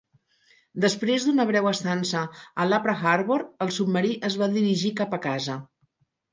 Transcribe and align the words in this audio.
Després 0.85 1.27
d'una 1.27 1.45
breu 1.49 1.69
estança 1.73 2.23
a 2.63 2.67
l'Apra 2.71 2.97
Harbor, 3.13 3.45
el 3.67 3.75
submarí 3.79 4.17
es 4.33 4.41
va 4.43 4.51
dirigir 4.59 4.95
cap 5.05 5.19
a 5.21 5.25
casa. 5.31 5.63